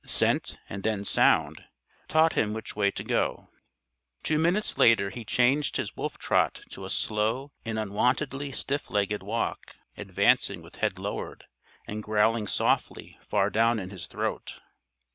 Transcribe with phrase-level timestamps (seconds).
[0.03, 1.63] Scent, and then sound,
[2.07, 3.49] taught him which way to go.
[4.23, 9.21] Two minutes later he changed his wolf trot to a slow and unwontedly stiff legged
[9.21, 11.45] walk, advancing with head lowered,
[11.85, 14.59] and growling softly far down in his throat.